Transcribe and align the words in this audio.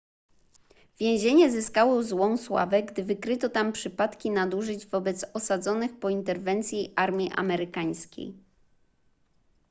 więzienie 0.99 1.51
zyskało 1.51 2.03
złą 2.03 2.37
sławę 2.37 2.83
gdy 2.83 3.03
wykryto 3.03 3.49
tam 3.49 3.71
przypadki 3.71 4.31
nadużyć 4.31 4.85
wobec 4.85 5.25
osadzonych 5.33 5.99
po 5.99 6.09
interwencji 6.09 6.93
armii 6.95 7.31
amerykańskiej 7.35 8.33